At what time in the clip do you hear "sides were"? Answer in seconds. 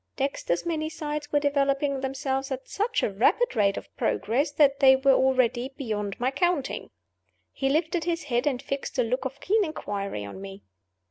0.89-1.39